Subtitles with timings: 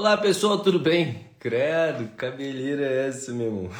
[0.00, 1.26] Olá pessoal, tudo bem?
[1.38, 3.70] Credo, cabeleira é essa, meu irmão?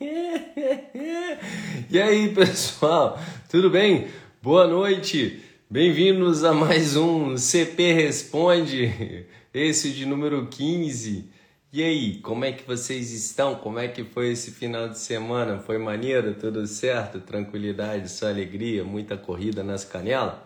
[1.90, 3.20] e aí pessoal,
[3.50, 4.08] tudo bem?
[4.40, 11.30] Boa noite, bem-vindos a mais um CP Responde, esse de número 15.
[11.70, 13.56] E aí, como é que vocês estão?
[13.56, 15.58] Como é que foi esse final de semana?
[15.58, 16.32] Foi maneiro?
[16.32, 17.20] Tudo certo?
[17.20, 20.36] Tranquilidade, só alegria, muita corrida nas canelas?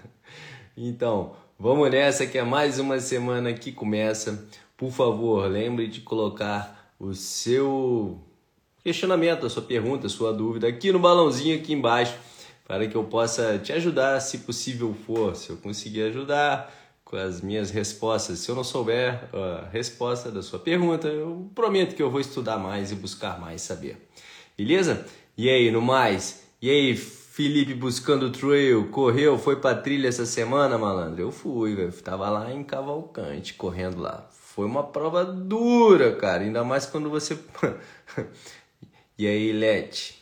[0.76, 4.46] então, Vamos nessa que é mais uma semana que começa.
[4.76, 8.16] Por favor, lembre de colocar o seu
[8.84, 12.14] questionamento, a sua pergunta, a sua dúvida aqui no balãozinho aqui embaixo,
[12.64, 16.72] para que eu possa te ajudar, se possível for, se eu conseguir ajudar
[17.04, 18.38] com as minhas respostas.
[18.38, 22.56] Se eu não souber a resposta da sua pergunta, eu prometo que eu vou estudar
[22.56, 24.08] mais e buscar mais saber.
[24.56, 25.04] Beleza?
[25.36, 26.44] E aí, no mais?
[26.62, 26.94] E aí,
[27.38, 31.22] Felipe buscando trail, correu, foi pra trilha essa semana, malandro?
[31.22, 31.92] Eu fui, velho.
[31.92, 34.28] Tava lá em Cavalcante, correndo lá.
[34.32, 36.42] Foi uma prova dura, cara.
[36.42, 37.38] Ainda mais quando você.
[39.16, 40.20] e aí, Lete?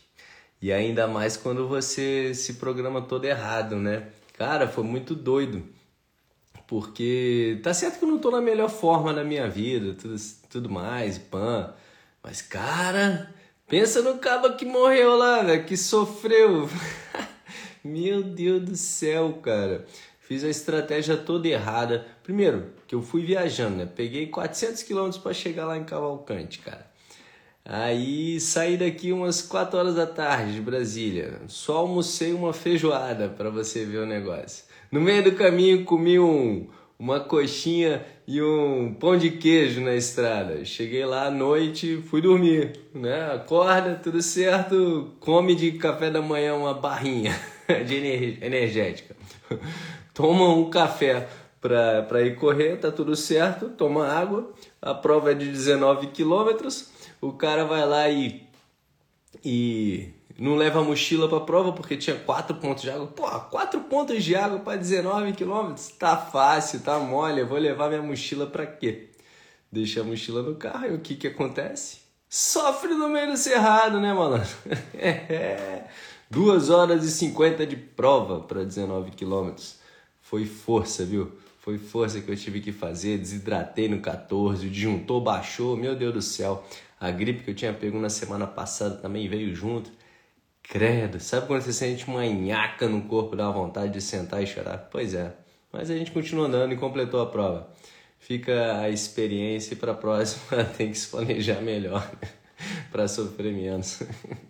[0.60, 4.08] E ainda mais quando você se programa todo errado, né?
[4.36, 5.64] Cara, foi muito doido.
[6.66, 10.16] Porque tá certo que eu não tô na melhor forma da minha vida, tudo,
[10.50, 11.72] tudo mais, pan.
[12.22, 13.34] Mas, cara,
[13.68, 16.70] Pensa no cabo que morreu lá, velho, que sofreu.
[17.82, 19.84] Meu Deus do céu, cara.
[20.20, 22.06] Fiz a estratégia toda errada.
[22.22, 23.86] Primeiro, que eu fui viajando, né?
[23.86, 26.86] Peguei 400 quilômetros para chegar lá em Cavalcante, cara.
[27.64, 31.40] Aí saí daqui umas 4 horas da tarde de Brasília.
[31.48, 34.64] Só almocei uma feijoada para você ver o negócio.
[34.92, 40.64] No meio do caminho comi um, uma coxinha e um pão de queijo na estrada.
[40.64, 43.32] Cheguei lá à noite, fui dormir, né?
[43.32, 47.38] Acorda, tudo certo, come de café da manhã uma barrinha
[47.86, 49.14] de energética.
[50.14, 51.28] Toma um café
[51.60, 54.52] para ir correr, tá tudo certo, toma água.
[54.80, 56.90] A prova é de 19 quilômetros.
[57.20, 58.42] O cara vai lá e,
[59.44, 63.06] e não leva a mochila para prova porque tinha quatro pontos de água.
[63.06, 65.88] Pô, quatro pontos de água para 19 quilômetros?
[65.88, 67.40] Tá fácil, tá mole.
[67.40, 69.08] Eu vou levar minha mochila para quê?
[69.72, 72.00] Deixa a mochila no carro e o que que acontece?
[72.28, 74.48] Sofre no meio do cerrado, né, malandro?
[74.94, 75.84] É.
[76.28, 79.78] Duas horas e 50 de prova para 19 quilômetros.
[80.20, 81.32] Foi força, viu?
[81.60, 83.16] Foi força que eu tive que fazer.
[83.18, 86.64] Desidratei no 14, o disjuntor baixou, meu Deus do céu.
[86.98, 89.90] A gripe que eu tinha pego na semana passada também veio junto.
[90.68, 94.88] Credo, sabe quando você sente uma nhaca no corpo, dá vontade de sentar e chorar?
[94.90, 95.32] Pois é,
[95.72, 97.68] mas a gente continua andando e completou a prova.
[98.18, 102.10] Fica a experiência e para a próxima tem que se planejar melhor
[102.90, 104.02] para sofrer menos.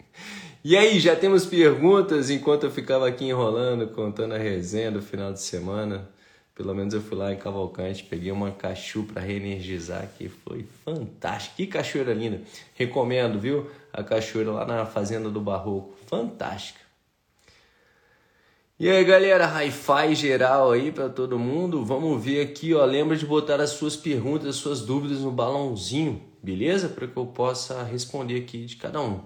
[0.65, 5.34] e aí, já temos perguntas enquanto eu ficava aqui enrolando, contando a resenha do final
[5.34, 6.09] de semana.
[6.54, 11.56] Pelo menos eu fui lá em Cavalcante, peguei uma cachu para reenergizar, que foi fantástico.
[11.56, 12.41] Que cachoeira linda.
[12.75, 13.71] Recomendo, viu?
[13.96, 15.94] A cachoeira lá na Fazenda do Barroco.
[16.06, 16.80] Fantástica.
[18.78, 21.82] E aí, galera, hi-fi geral aí para todo mundo.
[21.82, 22.84] Vamos ver aqui, ó.
[22.84, 26.90] Lembra de botar as suas perguntas, as suas dúvidas no balãozinho, beleza?
[26.90, 29.22] Para que eu possa responder aqui de cada um.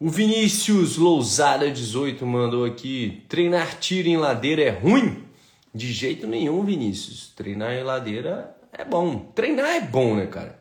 [0.00, 5.24] O Vinícius Lousada 18 mandou aqui: treinar tiro em ladeira é ruim?
[5.72, 7.28] De jeito nenhum, Vinícius.
[7.36, 9.30] Treinar em ladeira é bom.
[9.32, 10.58] Treinar é bom, né, cara?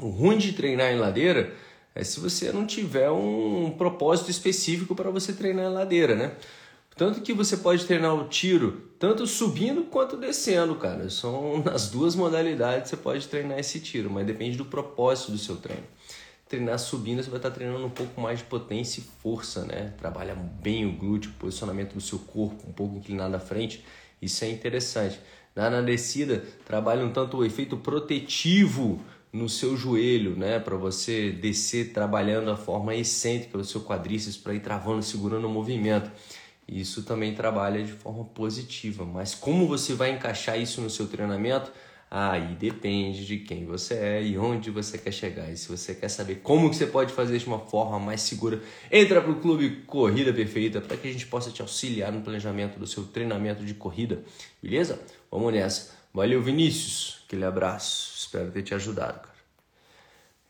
[0.00, 1.52] O ruim de treinar em ladeira
[1.94, 6.32] é se você não tiver um propósito específico para você treinar em ladeira, né?
[6.96, 11.10] Tanto que você pode treinar o tiro tanto subindo quanto descendo, cara.
[11.10, 15.56] São nas duas modalidades você pode treinar esse tiro, mas depende do propósito do seu
[15.56, 15.84] treino.
[16.48, 19.92] Treinar subindo, você vai estar treinando um pouco mais de potência e força, né?
[19.98, 23.84] Trabalha bem o glúteo, posicionamento do seu corpo, um pouco inclinado à frente
[24.24, 25.20] isso é interessante.
[25.54, 29.00] Na descida, trabalha um tanto o efeito protetivo
[29.34, 34.54] no seu joelho, né, para você descer trabalhando a forma excêntrica do seu quadríceps para
[34.54, 36.08] ir travando, segurando o movimento.
[36.68, 41.72] Isso também trabalha de forma positiva, mas como você vai encaixar isso no seu treinamento?
[42.08, 45.50] Aí depende de quem você é e onde você quer chegar.
[45.50, 48.62] E se você quer saber como que você pode fazer de uma forma mais segura,
[48.88, 52.78] entra para o Clube Corrida Perfeita para que a gente possa te auxiliar no planejamento
[52.78, 54.22] do seu treinamento de corrida.
[54.62, 55.02] Beleza?
[55.28, 55.92] Vamos nessa.
[56.14, 57.24] Valeu, Vinícius.
[57.26, 58.14] Aquele abraço.
[58.16, 59.33] Espero ter te ajudado, cara.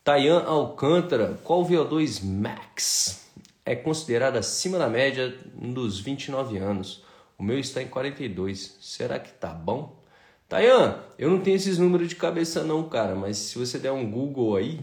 [0.05, 3.27] Tayan Alcântara, qual VO2 Max
[3.65, 7.03] é considerado acima da média dos 29 anos?
[7.39, 8.77] O meu está em 42.
[8.79, 9.99] Será que tá bom?
[10.47, 14.07] Tayan, eu não tenho esses números de cabeça não, cara, mas se você der um
[14.07, 14.79] Google aí,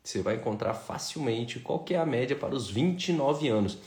[0.00, 3.78] você vai encontrar facilmente qual é a média para os 29 anos.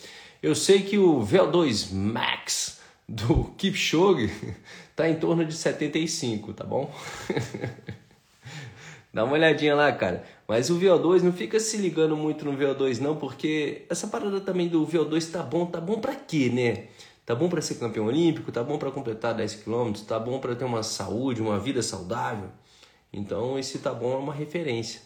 [0.44, 4.30] Eu sei que o VO2 Max do Kipchoge
[4.92, 6.94] está em torno de 75, tá bom?
[9.16, 10.26] Dá uma olhadinha lá, cara.
[10.48, 14.68] Mas o VO2 não fica se ligando muito no VO2 não, porque essa parada também
[14.68, 16.88] do VO2 tá bom, tá bom para quê, né?
[17.26, 20.56] Tá bom para ser campeão olímpico, tá bom para completar 10 km, tá bom para
[20.56, 22.50] ter uma saúde, uma vida saudável.
[23.12, 25.02] Então esse tá bom é uma referência,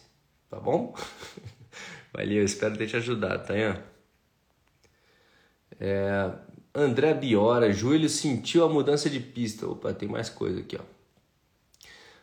[0.50, 0.94] tá bom?
[2.12, 3.82] Valeu, espero ter te ajudado, Tayan.
[5.78, 6.30] É,
[6.74, 9.66] André Biora, joelho sentiu a mudança de pista.
[9.66, 10.99] Opa, tem mais coisa aqui, ó.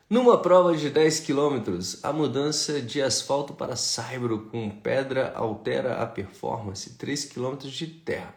[0.10, 6.06] Numa prova de 10 km, a mudança de asfalto para saibro com pedra altera a
[6.06, 6.92] performance.
[6.92, 8.34] 3 km de terra.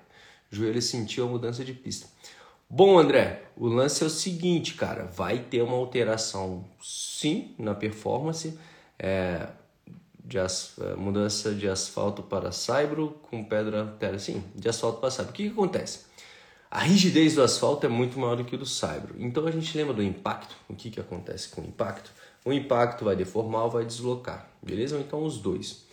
[0.50, 2.08] Joelho sentiu a mudança de pista.
[2.68, 5.04] Bom, André, o lance é o seguinte, cara.
[5.04, 8.58] Vai ter uma alteração, sim, na performance.
[8.98, 9.46] É,
[10.24, 14.18] de as, é, mudança de asfalto para saibro com pedra altera.
[14.18, 15.32] Sim, de asfalto para saibro.
[15.32, 16.09] O que, que acontece?
[16.70, 19.16] A rigidez do asfalto é muito maior do que o do saibro.
[19.18, 20.54] Então a gente lembra do impacto.
[20.68, 22.12] O que, que acontece com o impacto?
[22.44, 24.96] O impacto vai deformar ou vai deslocar, beleza?
[24.96, 25.84] Então os dois.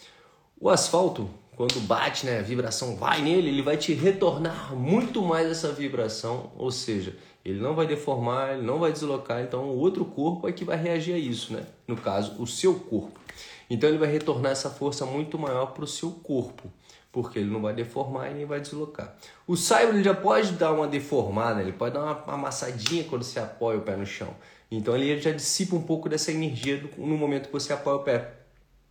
[0.62, 5.50] O asfalto, quando bate, né, a vibração vai nele, ele vai te retornar muito mais
[5.50, 10.06] essa vibração, ou seja, ele não vai deformar, ele não vai deslocar, então o outro
[10.06, 11.66] corpo é que vai reagir a isso, né?
[11.88, 13.20] No caso, o seu corpo.
[13.68, 16.72] Então ele vai retornar essa força muito maior para o seu corpo
[17.12, 19.16] porque ele não vai deformar e nem vai deslocar.
[19.48, 23.40] O saibro ele já pode dar uma deformada, ele pode dar uma amassadinha quando você
[23.40, 24.36] apoia o pé no chão.
[24.70, 28.34] Então ele já dissipa um pouco dessa energia no momento que você apoia o pé,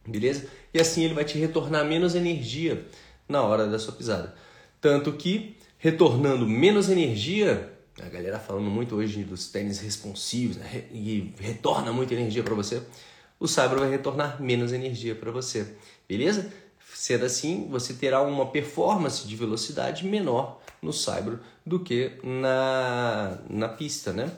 [0.06, 0.48] beleza?
[0.72, 2.86] E assim ele vai te retornar menos energia
[3.28, 4.34] na hora da sua pisada.
[4.80, 10.84] Tanto que, retornando menos energia, a galera falando muito hoje dos tênis responsivos, né?
[10.92, 12.82] e retorna muita energia para você,
[13.38, 15.74] o saibro vai retornar menos energia para você,
[16.08, 16.50] beleza?
[16.94, 23.68] Sendo assim, você terá uma performance de velocidade menor no saibro do que na, na
[23.68, 24.32] pista, né?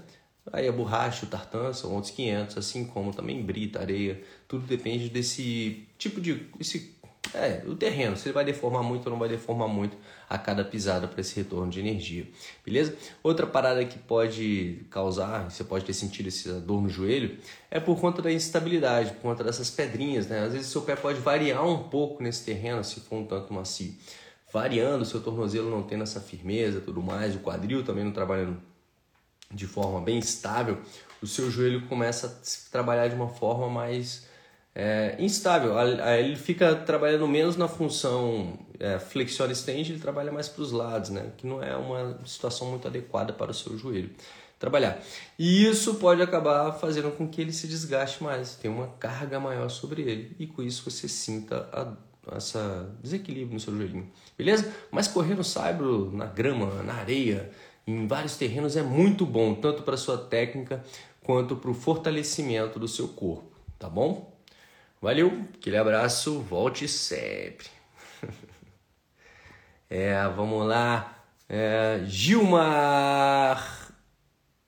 [0.53, 5.11] Aí a borracha, o tartan são outros 500, assim como também brita, areia, tudo depende
[5.11, 6.98] desse tipo de esse
[7.35, 9.97] é, o terreno, se ele vai deformar muito ou não vai deformar muito
[10.29, 12.27] a cada pisada para esse retorno de energia,
[12.65, 12.97] beleza?
[13.23, 17.39] Outra parada que pode causar, você pode ter sentido essa dor no joelho,
[17.71, 20.45] é por conta da instabilidade, por conta dessas pedrinhas, né?
[20.45, 23.95] Às vezes seu pé pode variar um pouco nesse terreno, se for um tanto macio.
[24.51, 28.59] Variando, seu tornozelo não tendo essa firmeza tudo mais, o quadril também não trabalhando
[29.51, 30.79] de forma bem estável,
[31.23, 34.28] o seu joelho começa a trabalhar de uma forma mais
[34.79, 35.75] é, instável.
[36.17, 41.11] Ele fica trabalhando menos na função é, flexion extend, ele trabalha mais para os lados,
[41.11, 41.33] né?
[41.37, 44.11] que não é uma situação muito adequada para o seu joelho
[44.57, 45.01] trabalhar.
[45.37, 49.69] E isso pode acabar fazendo com que ele se desgaste mais, tenha uma carga maior
[49.69, 54.73] sobre ele e com isso você sinta a, essa desequilíbrio no seu joelhinho, beleza?
[54.91, 57.51] Mas correr no saibro, na grama, na areia,
[57.87, 60.85] em vários terrenos é muito bom, tanto para sua técnica
[61.23, 64.38] quanto para o fortalecimento do seu corpo, tá bom?
[65.01, 67.69] Valeu, aquele abraço, volte sempre.
[69.89, 71.23] é, vamos lá.
[71.49, 73.93] É, Gilmar.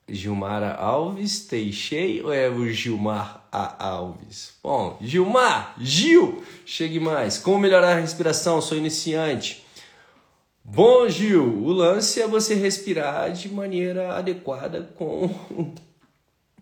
[0.07, 3.87] Gilmar Alves Teixeira ou é o Gilmar A.
[3.87, 4.53] Alves?
[4.63, 7.37] Bom, Gilmar, Gil, chegue mais.
[7.37, 8.61] Como melhorar a respiração?
[8.61, 9.65] Sou iniciante.
[10.63, 15.29] Bom, Gil, o lance é você respirar de maneira adequada com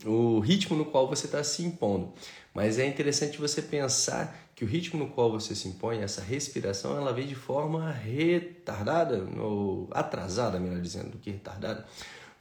[0.05, 2.13] o ritmo no qual você está se impondo.
[2.53, 6.97] Mas é interessante você pensar que o ritmo no qual você se impõe, essa respiração,
[6.97, 11.85] ela vem de forma retardada, ou atrasada, melhor dizendo, do que retardada.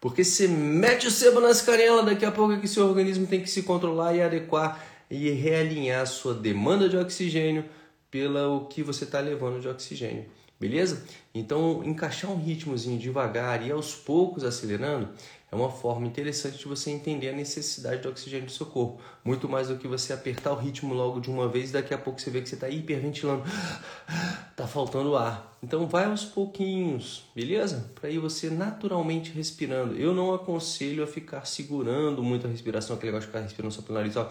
[0.01, 3.41] Porque você mete o sebo nas canelas, daqui a pouco é que seu organismo tem
[3.41, 7.65] que se controlar e adequar e realinhar a sua demanda de oxigênio
[8.11, 10.27] pelo que você está levando de oxigênio.
[10.61, 11.05] Beleza?
[11.33, 15.09] Então, encaixar um ritmozinho devagar e aos poucos acelerando
[15.51, 19.01] é uma forma interessante de você entender a necessidade de oxigênio do seu corpo.
[19.25, 21.99] Muito mais do que você apertar o ritmo logo de uma vez e daqui a
[21.99, 23.45] pouco você vê que você está hiperventilando.
[24.59, 25.57] Tá faltando ar.
[25.63, 27.93] Então vai aos pouquinhos, beleza?
[27.95, 29.95] Para ir você naturalmente respirando.
[29.95, 33.83] Eu não aconselho a ficar segurando muito a respiração, aquele negócio de ficar respirando só
[33.83, 34.29] pelo nariz, ó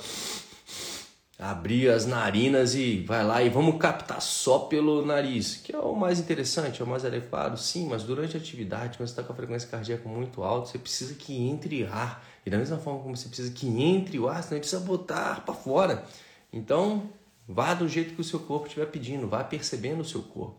[1.40, 5.96] abrir as narinas e vai lá e vamos captar só pelo nariz, que é o
[5.96, 9.34] mais interessante, é o mais adequado, sim, mas durante a atividade, quando você está com
[9.34, 12.26] a frequência cardíaca muito alta, você precisa que entre ar.
[12.44, 15.46] E da mesma forma como você precisa que entre o ar, você precisa botar ar
[15.46, 16.04] para fora.
[16.52, 17.10] Então,
[17.48, 20.58] vá do jeito que o seu corpo estiver pedindo, vá percebendo o seu corpo.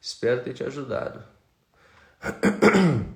[0.00, 1.22] Espero ter te ajudado.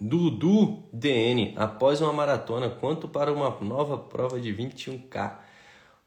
[0.00, 5.49] Dudu DN, após uma maratona, quanto para uma nova prova de 21K?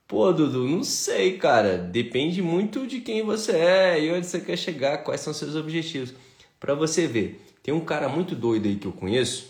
[0.07, 1.77] Pô, Dudu, não sei, cara.
[1.77, 6.13] Depende muito de quem você é e onde você quer chegar, quais são seus objetivos.
[6.59, 9.47] Para você ver, tem um cara muito doido aí que eu conheço,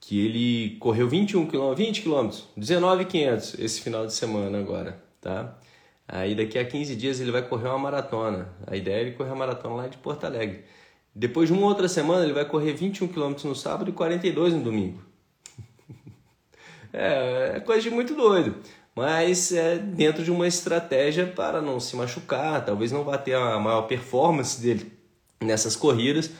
[0.00, 5.56] que ele correu 21 km, 20 km, 19,500 esse final de semana agora, tá?
[6.08, 8.48] Aí daqui a 15 dias ele vai correr uma maratona.
[8.66, 10.64] A ideia é ele correr a maratona lá de Porto Alegre.
[11.14, 14.62] Depois de uma outra semana ele vai correr 21 km no sábado e 42 no
[14.62, 15.00] domingo.
[16.92, 18.56] é, é coisa de muito doido.
[18.94, 23.58] Mas é dentro de uma estratégia para não se machucar, talvez não vá ter a
[23.58, 24.92] maior performance dele
[25.40, 26.30] nessas corridas,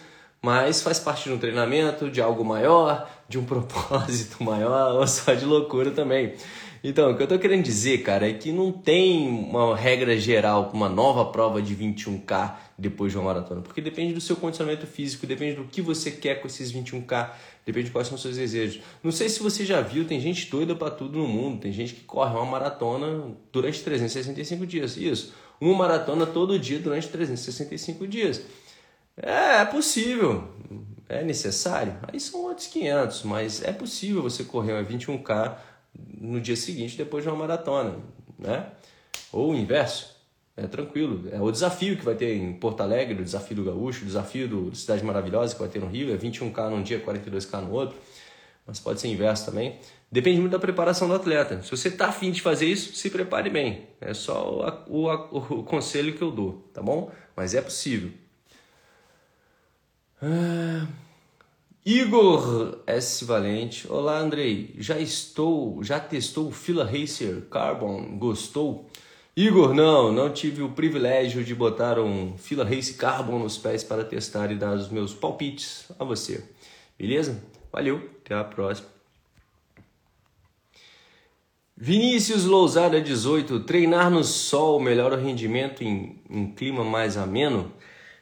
[0.42, 5.34] mas faz parte de um treinamento, de algo maior, de um propósito maior ou só
[5.34, 6.34] de loucura também.
[6.82, 10.66] Então, o que eu tô querendo dizer, cara, é que não tem uma regra geral
[10.66, 14.86] para uma nova prova de 21K depois de uma maratona, porque depende do seu condicionamento
[14.86, 17.32] físico, depende do que você quer com esses 21K,
[17.66, 18.82] depende de quais são os seus desejos.
[19.04, 21.92] Não sei se você já viu, tem gente doida para tudo no mundo, tem gente
[21.92, 24.96] que corre uma maratona durante 365 dias.
[24.96, 28.42] Isso, uma maratona todo dia durante 365 dias.
[29.22, 30.48] É, é possível,
[31.08, 31.96] é necessário?
[32.02, 35.56] Aí são outros 500, mas é possível você correr uma 21K
[36.18, 37.98] no dia seguinte depois de uma maratona,
[38.38, 38.66] né?
[39.32, 40.16] Ou o inverso,
[40.56, 41.28] é tranquilo.
[41.30, 44.48] É o desafio que vai ter em Porto Alegre, o desafio do Gaúcho, o desafio
[44.48, 47.96] do Cidade Maravilhosa que vai ter no Rio, é 21K num dia, 42K no outro,
[48.66, 49.78] mas pode ser inverso também.
[50.10, 51.62] Depende muito da preparação do atleta.
[51.62, 53.88] Se você está afim de fazer isso, se prepare bem.
[54.00, 57.10] É só o, o, o conselho que eu dou, tá bom?
[57.36, 58.10] Mas é possível.
[60.22, 60.86] Ah...
[61.84, 63.24] Igor S.
[63.24, 63.90] Valente.
[63.90, 64.74] Olá, Andrei.
[64.76, 68.18] Já estou, já testou o Fila Racer Carbon?
[68.18, 68.90] Gostou?
[69.34, 74.04] Igor, não, não tive o privilégio de botar um Fila Race Carbon nos pés para
[74.04, 76.44] testar e dar os meus palpites a você.
[76.98, 77.42] Beleza?
[77.72, 78.88] Valeu, até a próxima.
[81.74, 87.72] Vinícius Lousada 18, treinar no sol melhora o rendimento em, em clima mais ameno?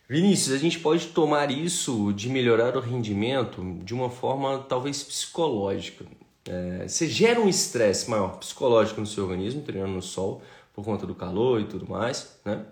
[0.08, 6.06] Vinícius, a gente pode tomar isso de melhorar o rendimento de uma forma talvez psicológica.
[6.48, 10.40] É, você gera um estresse maior psicológico no seu organismo, treinando no sol,
[10.72, 12.64] por conta do calor e tudo mais, né?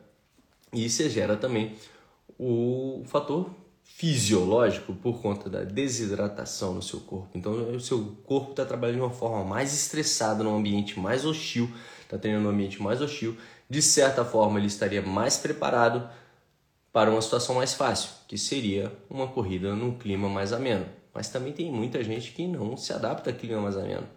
[0.73, 1.75] E você gera também
[2.39, 3.51] o fator
[3.85, 7.29] fisiológico por conta da desidratação no seu corpo.
[7.35, 11.71] Então, o seu corpo está trabalhando de uma forma mais estressada, num ambiente mais hostil,
[12.01, 13.37] está treinando um ambiente mais hostil.
[13.69, 16.09] De certa forma, ele estaria mais preparado
[16.97, 20.87] para uma situação mais fácil, que seria uma corrida num clima mais ameno.
[21.13, 24.09] Mas também tem muita gente que não se adapta a clima mais ameno.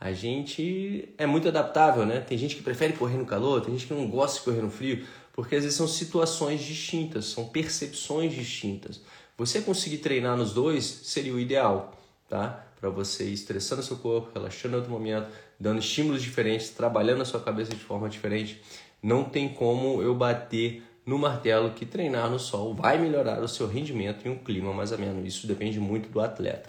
[0.00, 2.18] A gente é muito adaptável, né?
[2.18, 4.72] Tem gente que prefere correr no calor, tem gente que não gosta de correr no
[4.72, 9.02] frio, porque às vezes são situações distintas, são percepções distintas.
[9.38, 11.96] Você conseguir treinar nos dois seria o ideal,
[12.28, 12.66] tá?
[12.80, 15.28] Para você ir estressando seu corpo, relaxando em outro momento,
[15.60, 18.60] dando estímulos diferentes, trabalhando a sua cabeça de forma diferente.
[19.00, 23.68] Não tem como eu bater no martelo que treinar no sol vai melhorar o seu
[23.68, 25.24] rendimento em um clima mais ameno.
[25.24, 26.68] Isso depende muito do atleta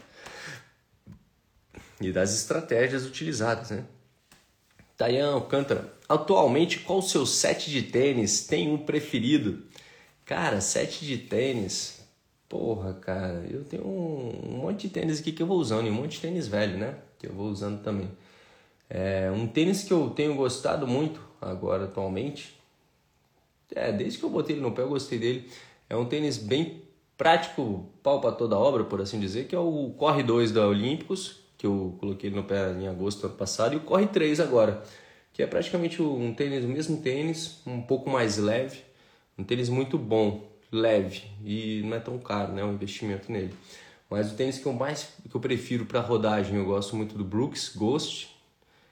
[1.99, 3.83] e das estratégias utilizadas, né?
[4.95, 9.63] Tayan Alcântara, atualmente qual o seu set de tênis tem um preferido?
[10.25, 11.99] Cara, set de tênis,
[12.49, 15.89] porra, cara, eu tenho um, um monte de tênis aqui que eu vou usando, e
[15.89, 16.95] um monte de tênis velho, né?
[17.19, 18.09] Que eu vou usando também.
[18.89, 22.56] É, um tênis que eu tenho gostado muito agora atualmente
[23.75, 25.49] é, desde que eu botei ele no pé, eu gostei dele.
[25.89, 26.83] É um tênis bem
[27.17, 31.39] prático, pau para toda obra, por assim dizer, que é o Corre 2 da Olímpicos,
[31.57, 34.83] que eu coloquei no pé em agosto do ano passado, e o Corre 3 agora,
[35.33, 38.81] que é praticamente um tênis, o mesmo tênis, um pouco mais leve,
[39.37, 43.53] um tênis muito bom, leve, e não é tão caro, né, o investimento nele.
[44.09, 47.25] Mas o tênis que eu mais que eu prefiro para rodagem, eu gosto muito do
[47.25, 48.29] Brooks Ghost.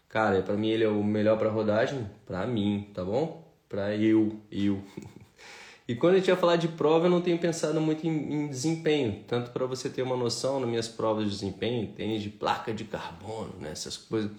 [0.10, 3.45] Cara, para mim ele é o melhor para rodagem, para mim, tá bom?
[3.68, 4.82] Para eu, eu.
[5.88, 8.48] E quando a gente vai falar de prova, eu não tenho pensado muito em, em
[8.48, 12.74] desempenho, tanto para você ter uma noção nas minhas provas de desempenho, tênis de placa
[12.74, 14.32] de carbono, né, essas coisas.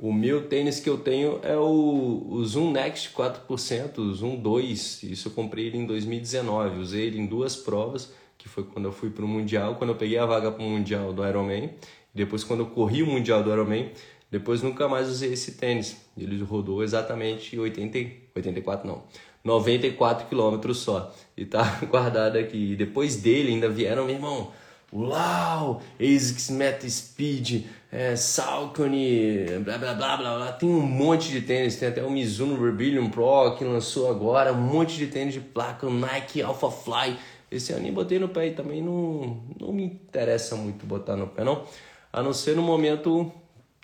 [0.00, 5.02] O meu tênis que eu tenho é o, o Zoom Next 4%, o Zoom 2.
[5.02, 6.78] Isso eu comprei ele em 2019.
[6.78, 9.96] Usei ele em duas provas, que foi quando eu fui para o Mundial, quando eu
[9.96, 11.70] peguei a vaga para o Mundial do Ironman.
[12.14, 13.90] Depois, quando eu corri o Mundial do Ironman,
[14.30, 15.96] depois nunca mais usei esse tênis.
[16.16, 17.98] Ele rodou exatamente 80,
[18.34, 19.02] 84 não,
[19.44, 21.14] 94 quilômetros só.
[21.36, 22.72] E tá guardado aqui.
[22.72, 24.52] E depois dele ainda vieram, meu irmão,
[24.90, 30.52] Uau, ASICS Meta Speed, é, Saucony, blá blá blá blá blá.
[30.52, 34.56] Tem um monte de tênis, tem até o Mizuno Rebellion Pro que lançou agora, um
[34.60, 37.18] monte de tênis de placa, Nike Alpha Fly.
[37.50, 41.26] Esse eu nem botei no pé e também não, não me interessa muito botar no
[41.26, 41.64] pé, não.
[42.10, 43.30] A não ser no momento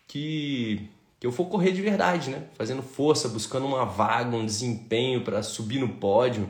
[0.07, 0.89] que,
[1.21, 2.49] que eu for correr de verdade, né?
[2.55, 6.49] Fazendo força, buscando uma vaga, um desempenho para subir no pódio.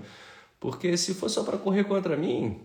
[0.60, 2.60] Porque se for só para correr contra mim,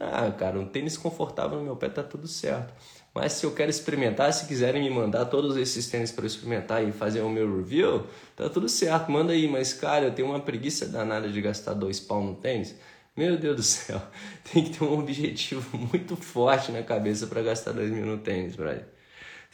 [0.00, 2.72] ah, cara, um tênis confortável no meu pé tá tudo certo.
[3.14, 6.90] Mas se eu quero experimentar, se quiserem me mandar todos esses tênis para experimentar e
[6.90, 9.46] fazer o meu review, tá tudo certo, manda aí.
[9.46, 12.74] Mas cara, eu tenho uma preguiça danada de gastar dois pau no tênis.
[13.16, 14.02] Meu Deus do céu,
[14.52, 18.56] tem que ter um objetivo muito forte na cabeça para gastar dois mil no tênis,
[18.56, 18.88] brother.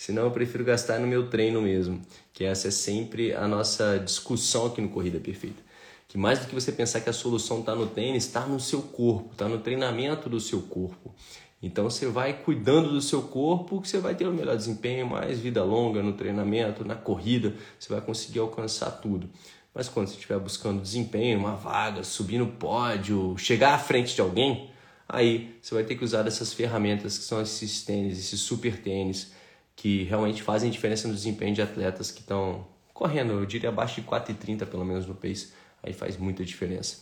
[0.01, 2.01] Senão eu prefiro gastar no meu treino mesmo,
[2.33, 5.63] que essa é sempre a nossa discussão aqui no Corrida Perfeita.
[6.09, 8.81] Que mais do que você pensar que a solução está no tênis, está no seu
[8.81, 11.15] corpo, está no treinamento do seu corpo.
[11.63, 15.07] Então você vai cuidando do seu corpo, que você vai ter o um melhor desempenho,
[15.07, 19.29] mais vida longa no treinamento, na corrida, você vai conseguir alcançar tudo.
[19.75, 24.23] Mas quando você estiver buscando desempenho, uma vaga, subir no pódio, chegar à frente de
[24.23, 24.71] alguém,
[25.07, 29.39] aí você vai ter que usar essas ferramentas que são esses tênis, esses super tênis,
[29.81, 34.07] que realmente fazem diferença no desempenho de atletas que estão correndo, eu diria abaixo de
[34.07, 36.99] 4,30 pelo menos no pace, aí faz muita diferença.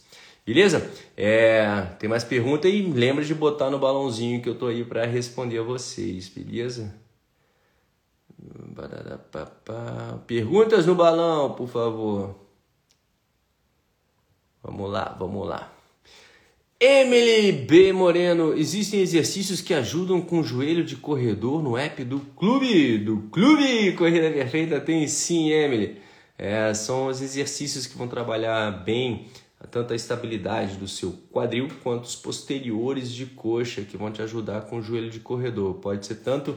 [0.47, 0.89] Beleza?
[1.17, 1.67] É,
[1.99, 2.83] tem mais pergunta aí?
[2.83, 6.95] Lembra de botar no balãozinho que eu tô aí para responder a vocês, beleza?
[10.29, 12.37] Perguntas no balão, por favor.
[14.63, 15.78] Vamos lá, vamos lá.
[16.81, 17.93] Emily B.
[17.93, 22.99] Moreno, existem exercícios que ajudam com o joelho de corredor no app do clube?
[22.99, 26.01] Do clube Corrida Perfeita tem sim, Emily.
[26.39, 29.27] É, são os exercícios que vão trabalhar bem
[29.73, 34.61] tanto a estabilidade do seu quadril quanto os posteriores de coxa que vão te ajudar
[34.67, 35.75] com o joelho de corredor.
[35.81, 36.57] Pode ser tanto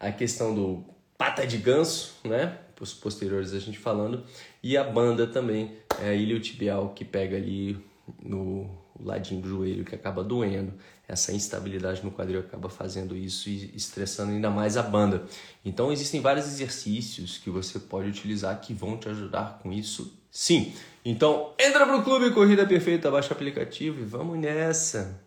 [0.00, 0.84] a questão do
[1.16, 2.58] pata de ganso, né?
[2.80, 4.24] Os posteriores a gente falando,
[4.62, 7.78] e a banda também, é iliotibial que pega ali
[8.22, 10.72] no ladinho do joelho que acaba doendo.
[11.06, 15.24] Essa instabilidade no quadril acaba fazendo isso e estressando ainda mais a banda.
[15.64, 20.72] Então existem vários exercícios que você pode utilizar que vão te ajudar com isso sim.
[21.04, 25.20] Então, entra pro clube Corrida Perfeita, baixa o aplicativo e vamos nessa.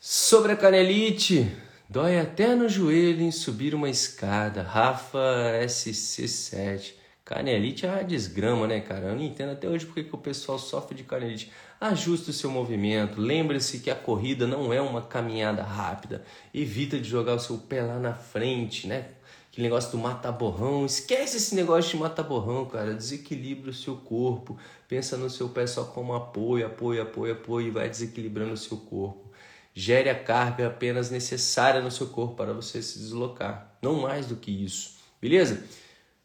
[0.00, 1.54] Sobre a canelite,
[1.88, 4.62] dói até no joelho em subir uma escada.
[4.62, 5.18] Rafa
[5.64, 6.94] SC7.
[7.28, 9.08] Canelite é uma desgrama, né, cara?
[9.08, 11.52] Eu não entendo até hoje porque que o pessoal sofre de canelite.
[11.78, 13.20] Ajuste o seu movimento.
[13.20, 16.24] Lembre-se que a corrida não é uma caminhada rápida.
[16.54, 19.08] Evita de jogar o seu pé lá na frente, né?
[19.52, 20.86] Aquele negócio do mata-borrão.
[20.86, 22.94] Esquece esse negócio de mata-borrão, cara.
[22.94, 24.58] Desequilibra o seu corpo.
[24.88, 28.78] Pensa no seu pé só como apoio, apoio, apoio, apoio e vai desequilibrando o seu
[28.78, 29.30] corpo.
[29.74, 33.76] Gere a carga apenas necessária no seu corpo para você se deslocar.
[33.82, 34.96] Não mais do que isso.
[35.20, 35.62] Beleza?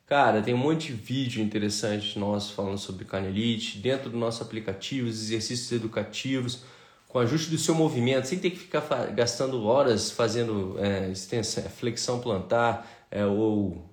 [0.06, 5.08] Cara, tem um monte de vídeo interessante nosso falando sobre canelite, dentro do nosso aplicativo,
[5.08, 6.64] os exercícios educativos,
[7.08, 8.82] com ajuste do seu movimento, sem ter que ficar
[9.16, 13.90] gastando horas fazendo é, extensão, flexão plantar, é, ou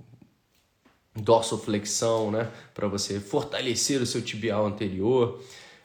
[1.15, 2.51] dorsoflexão, né?
[2.75, 5.41] Para você fortalecer o seu tibial anterior.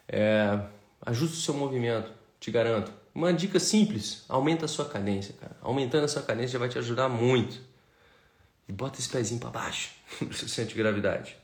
[0.07, 0.59] É,
[1.01, 2.91] ajuste o seu movimento, te garanto.
[3.13, 5.55] Uma dica simples, aumenta a sua cadência, cara.
[5.61, 7.59] Aumentando a sua cadência já vai te ajudar muito.
[8.67, 11.35] E bota esse pezinho para baixo, você sente gravidade.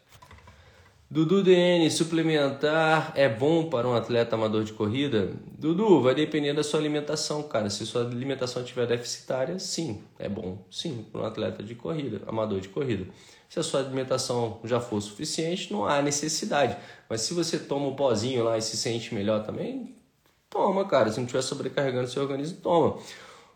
[1.14, 5.34] Dudu DN, suplementar é bom para um atleta amador de corrida?
[5.60, 7.70] Dudu, vai depender da sua alimentação, cara.
[7.70, 12.62] Se sua alimentação estiver deficitária, sim, é bom, sim, para um atleta de corrida, amador
[12.62, 13.08] de corrida.
[13.50, 16.78] Se a sua alimentação já for suficiente, não há necessidade.
[17.10, 19.94] Mas se você toma um pozinho lá e se sente melhor também,
[20.50, 21.12] toma, cara.
[21.12, 22.98] Se não estiver sobrecarregando seu organismo, toma.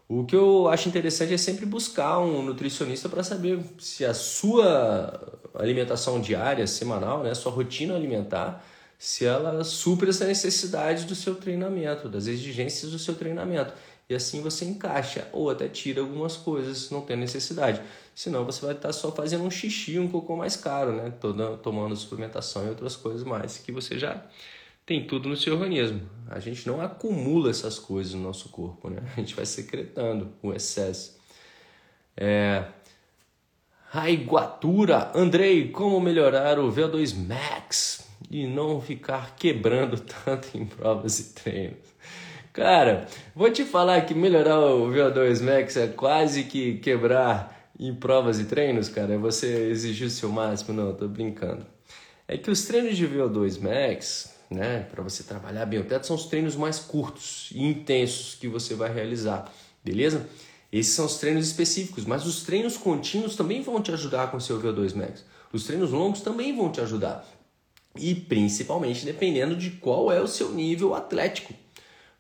[0.07, 5.39] O que eu acho interessante é sempre buscar um nutricionista para saber se a sua
[5.55, 8.63] alimentação diária, semanal, né, sua rotina alimentar,
[8.99, 13.73] se ela supre essa necessidade do seu treinamento, das exigências do seu treinamento.
[14.07, 17.81] E assim você encaixa ou até tira algumas coisas se não tem necessidade.
[18.13, 21.11] Senão você vai estar só fazendo um xixi um pouco mais caro, né?
[21.63, 24.23] Tomando suplementação e outras coisas mais que você já
[24.85, 26.01] tem tudo no seu organismo.
[26.29, 29.01] A gente não acumula essas coisas no nosso corpo, né?
[29.15, 31.19] A gente vai secretando o excesso.
[32.15, 32.65] É...
[33.89, 41.33] Raiguatura, Andrei, como melhorar o VO2 Max e não ficar quebrando tanto em provas e
[41.33, 41.95] treinos?
[42.51, 48.39] Cara, vou te falar que melhorar o VO2 Max é quase que quebrar em provas
[48.39, 49.13] e treinos, cara.
[49.13, 50.73] É você exigir o seu máximo.
[50.73, 51.65] Não, tô brincando.
[52.27, 56.15] É que os treinos de VO2 Max, né, para você trabalhar bem o teto, são
[56.15, 59.51] os treinos mais curtos e intensos que você vai realizar,
[59.84, 60.27] beleza?
[60.71, 64.41] Esses são os treinos específicos, mas os treinos contínuos também vão te ajudar com o
[64.41, 65.23] seu VO2 Max.
[65.53, 67.25] Os treinos longos também vão te ajudar.
[67.95, 71.53] E principalmente dependendo de qual é o seu nível atlético.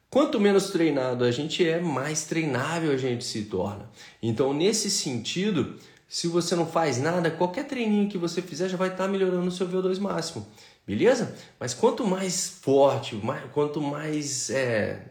[0.09, 3.89] Quanto menos treinado a gente é, mais treinável a gente se torna.
[4.23, 5.75] Então, nesse sentido,
[6.07, 9.51] se você não faz nada, qualquer treininho que você fizer já vai estar melhorando o
[9.51, 10.47] seu VO2 máximo.
[10.85, 11.35] Beleza?
[11.59, 15.01] Mas quanto mais forte, mais, quanto mais é,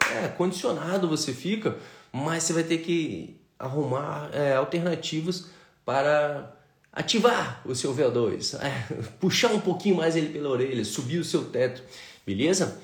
[0.00, 1.76] é, condicionado você fica,
[2.12, 5.46] mas você vai ter que arrumar é, alternativas
[5.84, 6.56] para
[6.92, 11.44] ativar o seu VO2, é, puxar um pouquinho mais ele pela orelha, subir o seu
[11.44, 11.82] teto,
[12.26, 12.80] beleza?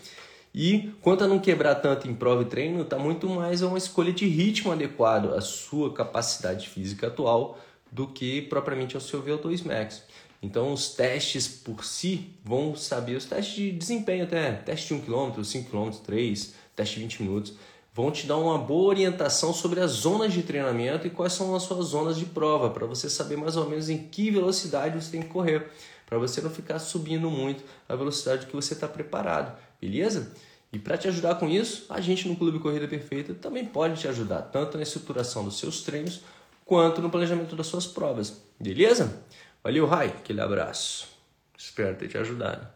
[0.59, 4.11] E quanto a não quebrar tanto em prova e treino, está muito mais uma escolha
[4.11, 7.59] de ritmo adequado à sua capacidade física atual
[7.92, 10.03] do que propriamente ao seu VO2 max.
[10.42, 15.01] Então os testes por si vão saber, os testes de desempenho até, teste de 1
[15.03, 17.53] km, 5 km, 3, teste de 20 minutos,
[17.92, 21.64] vão te dar uma boa orientação sobre as zonas de treinamento e quais são as
[21.64, 25.21] suas zonas de prova, para você saber mais ou menos em que velocidade você tem
[25.21, 25.71] que correr,
[26.07, 30.33] para você não ficar subindo muito a velocidade que você está preparado, beleza?
[30.73, 34.09] E para te ajudar com isso, a gente no Clube Corrida Perfeita também pode te
[34.09, 36.21] ajudar, tanto na estruturação dos seus treinos
[36.64, 39.23] quanto no planejamento das suas provas, beleza?
[39.62, 41.09] Valeu, Rai, aquele abraço.
[41.57, 42.66] Espero ter te ajudado.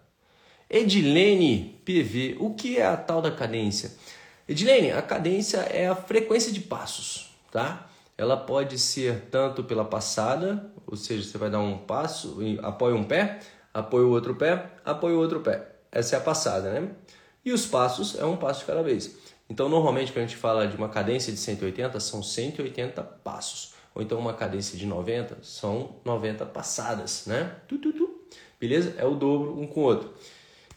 [0.68, 3.92] Edilene PV, o que é a tal da cadência?
[4.48, 7.89] Edilene, a cadência é a frequência de passos, tá?
[8.20, 13.02] Ela pode ser tanto pela passada, ou seja, você vai dar um passo, apoia um
[13.02, 13.38] pé,
[13.72, 15.76] apoia o outro pé, apoia o outro pé.
[15.90, 16.90] Essa é a passada, né?
[17.42, 19.16] E os passos é um passo de cada vez.
[19.48, 23.72] Então, normalmente, quando a gente fala de uma cadência de 180, são 180 passos.
[23.94, 27.56] Ou então uma cadência de 90, são 90 passadas, né?
[27.66, 28.20] Tu, tu, tu.
[28.60, 28.96] Beleza?
[28.98, 30.12] É o dobro um com o outro.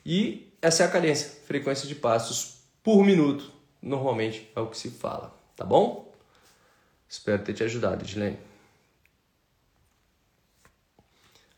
[0.06, 3.52] E essa é a cadência, frequência de passos por minuto
[3.82, 6.13] normalmente é o que se fala, tá bom?
[7.14, 8.40] Espero ter te ajudado, Edilene.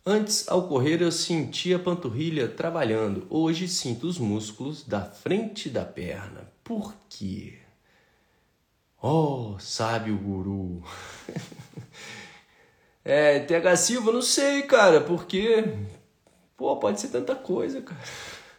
[0.06, 3.26] Antes, ao correr, eu sentia a panturrilha trabalhando.
[3.30, 6.52] Hoje sinto os músculos da frente da perna.
[6.62, 7.60] Por quê?
[9.02, 10.84] Oh, sabe o guru.
[13.06, 15.64] é, TH Silva, não sei, cara, porque.
[16.58, 18.04] Pô, pode ser tanta coisa, cara.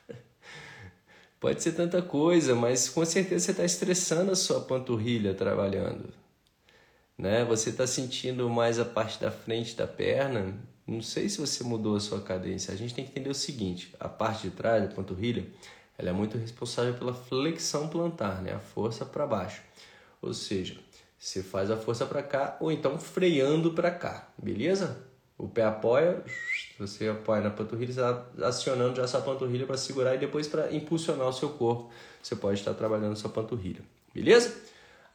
[1.39, 6.26] Pode ser tanta coisa, mas com certeza você está estressando a sua panturrilha trabalhando.
[7.19, 7.45] Né?
[7.45, 10.55] Você está sentindo mais a parte da frente da perna.
[10.87, 12.73] Não sei se você mudou a sua cadência.
[12.73, 15.47] A gente tem que entender o seguinte: a parte de trás da panturrilha
[15.99, 18.53] ela é muito responsável pela flexão plantar, né?
[18.53, 19.63] a força para baixo.
[20.21, 20.77] Ou seja,
[21.19, 25.05] você faz a força para cá ou então freando para cá, beleza?
[25.39, 26.23] O pé apoia,
[26.79, 31.29] você apoia na panturrilha, está acionando já essa panturrilha para segurar e depois para impulsionar
[31.29, 31.91] o seu corpo.
[32.23, 33.83] Você pode estar trabalhando sua panturrilha,
[34.15, 34.55] beleza?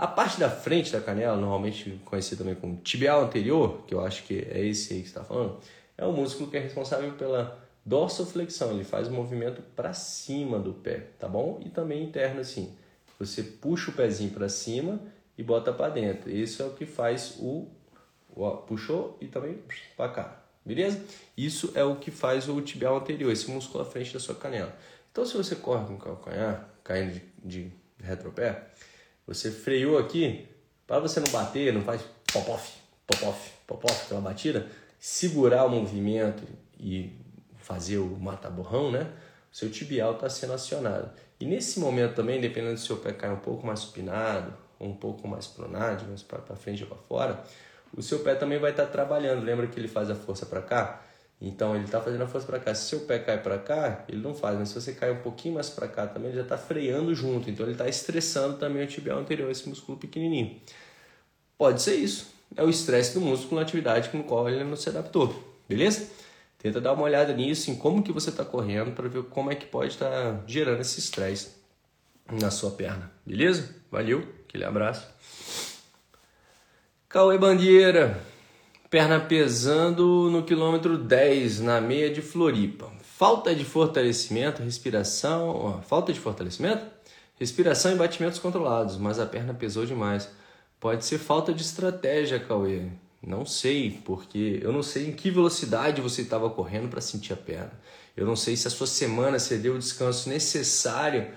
[0.02, 4.24] A parte da frente da canela, normalmente conhecida também como tibial anterior, que eu acho
[4.24, 5.60] que é esse aí que está falando,
[5.96, 8.72] é o músculo que é responsável pela dorsoflexão.
[8.72, 11.62] Ele faz o movimento para cima do pé, tá bom?
[11.64, 12.76] E também interno assim.
[13.20, 15.00] Você puxa o pezinho para cima
[15.38, 16.32] e bota para dentro.
[16.32, 17.68] Isso é o que faz o
[18.66, 19.60] puxou e também
[19.96, 21.00] para cá, beleza?
[21.38, 24.76] Isso é o que faz o tibial anterior, esse músculo à frente da sua canela.
[25.12, 27.72] Então, se você corre com o calcanhar caindo de, de
[28.04, 28.72] retropé,
[29.34, 30.48] você freou aqui,
[30.86, 32.74] para você não bater, não faz pop-off,
[33.08, 34.67] pop-off, pop-off, aquela batida,
[35.00, 36.44] segurar o movimento
[36.80, 37.12] e
[37.58, 39.10] fazer o mata-borrão, né?
[39.52, 41.10] O seu tibial está sendo acionado.
[41.39, 44.89] E nesse momento também, dependendo se o seu pé cai um pouco mais supinado, ou
[44.89, 47.44] um pouco mais pronado, mais para frente ou para fora,
[47.96, 49.44] o seu pé também vai estar tá trabalhando.
[49.44, 51.02] Lembra que ele faz a força para cá?
[51.41, 52.75] Então ele está fazendo a força para cá.
[52.75, 55.56] Se seu pé cai para cá, ele não faz, mas se você cai um pouquinho
[55.56, 57.49] mais para cá também, ele já está freando junto.
[57.49, 60.62] Então ele está estressando também o tibial anterior, esse músculo pequenininho.
[61.58, 62.32] Pode ser isso.
[62.56, 65.34] É o estresse do músculo na atividade com o qual ele não se adaptou.
[65.67, 66.08] Beleza?
[66.60, 69.56] Tenta dar uma olhada nisso, em como que você está correndo, para ver como é
[69.56, 71.56] que pode estar tá gerando esse estresse
[72.30, 73.12] na sua perna.
[73.25, 73.75] Beleza?
[73.89, 75.08] Valeu, aquele abraço.
[77.10, 78.21] Cauê Bandeira,
[78.91, 82.91] perna pesando no quilômetro 10, na meia de Floripa.
[83.01, 85.82] Falta de fortalecimento, respiração.
[85.88, 86.86] falta de fortalecimento?
[87.39, 90.30] Respiração e batimentos controlados, mas a perna pesou demais.
[90.77, 92.88] Pode ser falta de estratégia, Cauê.
[93.25, 97.38] Não sei, porque eu não sei em que velocidade você estava correndo para sentir a
[97.38, 97.71] perna.
[98.17, 101.30] Eu não sei se a sua semana você deu o descanso necessário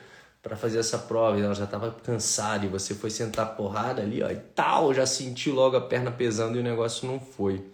[0.45, 4.23] para fazer essa prova e ela já estava cansada e você foi sentar porrada ali,
[4.23, 7.65] ó, e tal, já sentiu logo a perna pesando e o negócio não foi.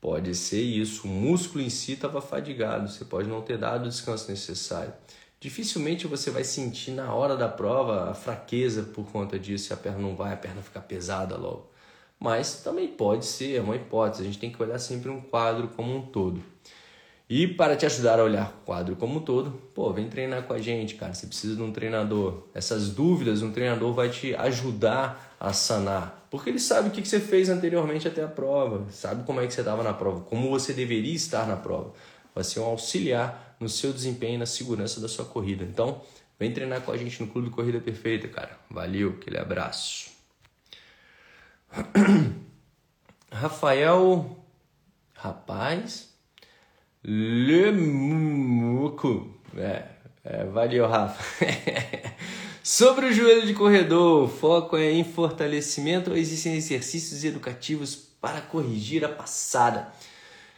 [0.00, 3.88] Pode ser isso, o músculo em si estava fadigado, você pode não ter dado o
[3.88, 4.94] descanso necessário.
[5.40, 9.76] Dificilmente você vai sentir na hora da prova a fraqueza por conta disso, se a
[9.76, 11.72] perna não vai, a perna ficar pesada logo.
[12.20, 15.66] Mas também pode ser, é uma hipótese, a gente tem que olhar sempre um quadro
[15.66, 16.40] como um todo.
[17.28, 20.52] E para te ajudar a olhar o quadro como um todo, pô, vem treinar com
[20.52, 21.14] a gente, cara.
[21.14, 22.44] Você precisa de um treinador.
[22.52, 26.26] Essas dúvidas, um treinador vai te ajudar a sanar.
[26.30, 29.54] Porque ele sabe o que você fez anteriormente até a prova, sabe como é que
[29.54, 31.94] você estava na prova, como você deveria estar na prova.
[32.34, 35.64] Vai ser um auxiliar no seu desempenho e na segurança da sua corrida.
[35.64, 36.02] Então,
[36.38, 38.58] Vem treinar com a gente no Clube Corrida Perfeita, cara.
[38.68, 40.10] Valeu, aquele abraço.
[43.30, 44.44] Rafael.
[45.14, 46.13] Rapaz.
[47.04, 48.08] Lemuco.
[49.56, 49.82] É,
[50.24, 51.22] é, valeu, Rafa.
[52.62, 59.04] Sobre o joelho de corredor, o foco é em fortalecimento existem exercícios educativos para corrigir
[59.04, 59.92] a passada?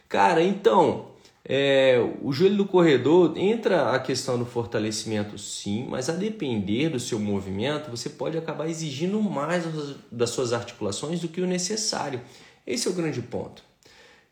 [0.07, 1.07] Cara, então,
[1.43, 6.99] é, o joelho do corredor entra a questão do fortalecimento sim, mas a depender do
[6.99, 9.65] seu movimento, você pode acabar exigindo mais
[10.09, 12.21] das suas articulações do que o necessário.
[12.65, 13.63] Esse é o grande ponto.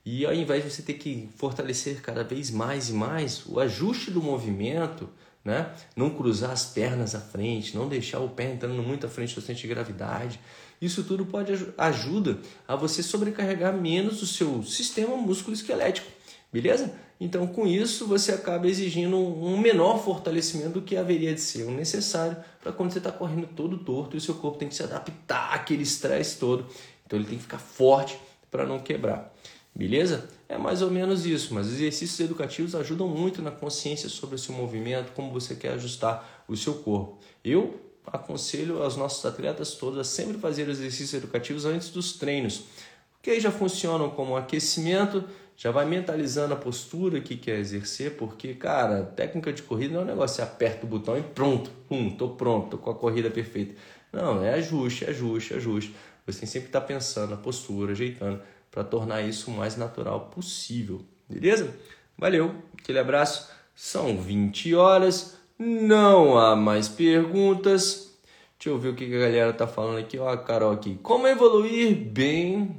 [0.06, 4.12] E ao invés de você ter que fortalecer cada vez mais e mais, o ajuste
[4.12, 5.10] do movimento
[5.46, 5.72] né?
[5.96, 9.42] Não cruzar as pernas à frente, não deixar o pé entrando muito à frente do
[9.42, 10.40] centro de gravidade.
[10.82, 16.08] Isso tudo pode ajuda a você sobrecarregar menos o seu sistema músculo-esquelético,
[16.52, 16.96] beleza?
[17.18, 21.72] Então, com isso, você acaba exigindo um menor fortalecimento do que haveria de ser o
[21.72, 24.84] necessário para quando você está correndo todo torto e o seu corpo tem que se
[24.84, 26.66] adaptar àquele estresse todo.
[27.06, 28.18] Então, ele tem que ficar forte
[28.52, 29.34] para não quebrar.
[29.76, 30.30] Beleza?
[30.48, 34.56] É mais ou menos isso, mas exercícios educativos ajudam muito na consciência sobre o seu
[34.56, 37.20] movimento, como você quer ajustar o seu corpo.
[37.44, 42.64] Eu aconselho aos nossos atletas todos a sempre fazer exercícios educativos antes dos treinos,
[43.12, 45.26] porque aí já funcionam como aquecimento,
[45.58, 50.04] já vai mentalizando a postura que quer exercer, porque, cara, técnica de corrida não é
[50.04, 53.30] um negócio, você aperta o botão e pronto, hum, tô pronto, tô com a corrida
[53.30, 53.76] perfeita.
[54.14, 55.94] Não, é ajuste, ajuste, ajuste.
[56.26, 58.42] Você sempre que estar tá pensando a postura, ajeitando
[58.76, 61.02] para tornar isso o mais natural possível.
[61.30, 61.74] Beleza?
[62.18, 63.50] Valeu, aquele abraço.
[63.74, 68.14] São 20 horas, não há mais perguntas.
[68.60, 70.20] Deixa eu ver o que a galera tá falando aqui.
[70.20, 71.00] Ó, a Carol aqui.
[71.02, 72.76] Como evoluir bem?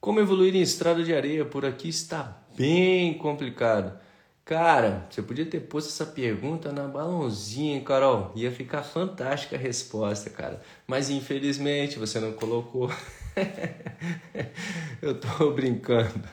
[0.00, 1.44] Como evoluir em estrada de areia?
[1.44, 3.98] Por aqui está bem complicado.
[4.44, 8.30] Cara, você podia ter posto essa pergunta na balãozinha, Carol.
[8.34, 10.60] Ia ficar fantástica a resposta, cara.
[10.86, 12.90] Mas infelizmente você não colocou.
[15.00, 16.28] Eu tô brincando.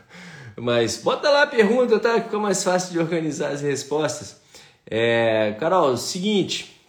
[0.57, 2.21] Mas bota lá a pergunta, tá?
[2.21, 4.41] Fica mais fácil de organizar as respostas.
[4.85, 6.81] É, Carol, seguinte,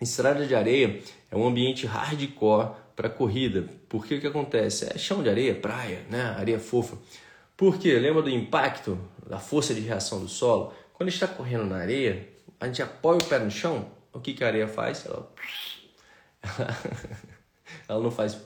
[0.00, 3.68] estrada de areia é um ambiente hardcore para corrida.
[3.88, 4.88] Por que que acontece?
[4.94, 6.36] É chão de areia, praia, né?
[6.38, 6.96] Areia fofa.
[7.56, 7.98] Por quê?
[7.98, 10.72] Lembra do impacto, da força de reação do solo?
[10.94, 12.28] Quando a está correndo na areia,
[12.60, 15.06] a gente apoia o pé no chão, o que, que a areia faz?
[15.06, 15.32] Ela,
[17.88, 18.38] ela não faz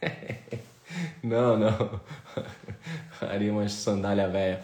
[1.22, 2.00] não, não.
[3.18, 4.62] Faria uma sandália velha.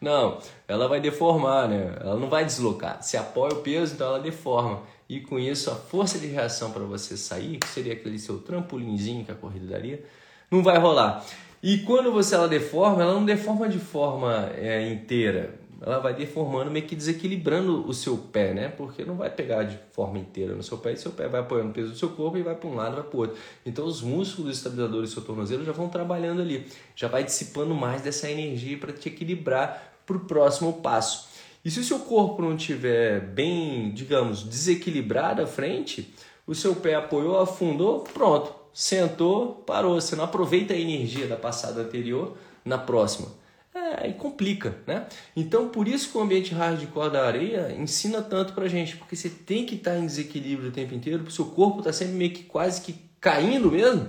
[0.00, 1.96] Não, ela vai deformar, né?
[2.00, 3.02] Ela não vai deslocar.
[3.02, 4.82] Se apoia o peso, então ela deforma.
[5.08, 9.24] E com isso, a força de reação para você sair, que seria aquele seu trampolinzinho
[9.24, 10.04] que a corrida daria,
[10.50, 11.24] não vai rolar.
[11.62, 16.70] E quando você ela deforma, ela não deforma de forma é, inteira ela vai deformando,
[16.70, 18.68] meio que desequilibrando o seu pé, né?
[18.68, 21.70] Porque não vai pegar de forma inteira no seu pé e seu pé vai apoiando
[21.70, 23.36] o peso do seu corpo e vai para um lado, vai para o outro.
[23.66, 28.00] Então os músculos estabilizadores do seu tornozelo já vão trabalhando ali, já vai dissipando mais
[28.00, 31.28] dessa energia para te equilibrar para o próximo passo.
[31.64, 36.14] E se o seu corpo não estiver bem, digamos, desequilibrado à frente,
[36.46, 40.00] o seu pé apoiou, afundou, pronto, sentou, parou.
[40.00, 43.28] Você não aproveita a energia da passada anterior na próxima
[43.74, 45.06] é, e complica, né?
[45.34, 49.30] Então, por isso que o ambiente hardcore da areia ensina tanto pra gente, porque você
[49.30, 52.44] tem que estar em desequilíbrio o tempo inteiro, o seu corpo está sempre meio que
[52.44, 54.08] quase que caindo mesmo,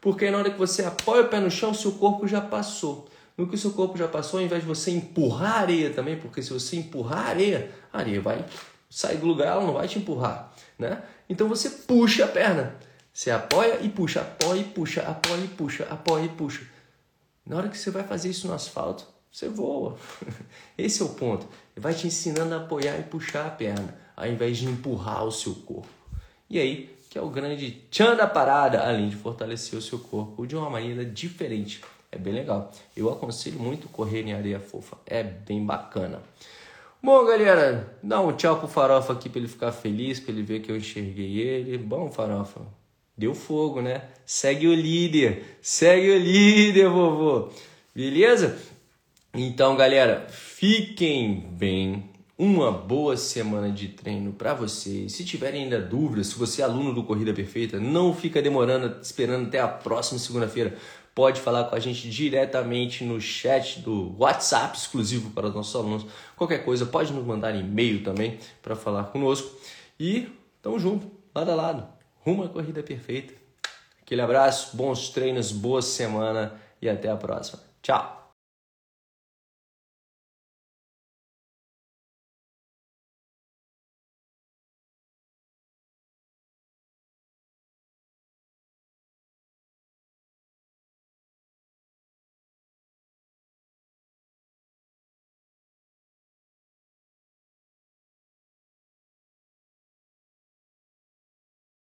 [0.00, 3.08] porque na hora que você apoia o pé no chão, seu corpo já passou.
[3.36, 6.16] No que o seu corpo já passou, ao invés de você empurrar a areia também,
[6.16, 8.44] porque se você empurrar a areia, a areia vai
[8.90, 11.02] sair do lugar, ela não vai te empurrar, né?
[11.28, 12.76] Então você puxa a perna.
[13.12, 16.62] Você apoia e puxa, apoia e puxa, apoia e puxa, apoia e puxa.
[17.44, 19.98] Na hora que você vai fazer isso no asfalto, você voa.
[20.78, 21.46] Esse é o ponto.
[21.76, 25.54] Vai te ensinando a apoiar e puxar a perna, ao invés de empurrar o seu
[25.54, 25.88] corpo.
[26.48, 30.46] E aí, que é o grande tchan da parada, além de fortalecer o seu corpo
[30.46, 31.82] de uma maneira diferente.
[32.10, 32.70] É bem legal.
[32.96, 34.96] Eu aconselho muito correr em areia fofa.
[35.04, 36.22] É bem bacana.
[37.02, 40.60] Bom, galera, dá um tchau pro Farofa aqui para ele ficar feliz, para ele ver
[40.60, 41.76] que eu enxerguei ele.
[41.76, 42.60] Bom, Farofa,
[43.22, 44.02] Deu fogo, né?
[44.26, 47.50] Segue o líder, segue o líder, vovô.
[47.94, 48.58] Beleza?
[49.32, 52.10] Então, galera, fiquem bem.
[52.36, 55.12] Uma boa semana de treino para vocês.
[55.12, 59.46] Se tiverem ainda dúvidas, se você é aluno do Corrida Perfeita, não fica demorando, esperando
[59.46, 60.76] até a próxima segunda-feira.
[61.14, 66.06] Pode falar com a gente diretamente no chat do WhatsApp exclusivo para os nossos alunos.
[66.34, 69.48] Qualquer coisa, pode nos mandar e-mail também para falar conosco.
[70.00, 70.26] E
[70.60, 73.34] tamo junto, lado a lado rumo à corrida perfeita.
[74.00, 77.62] Aquele abraço, bons treinos, boa semana e até a próxima.
[77.82, 78.21] Tchau!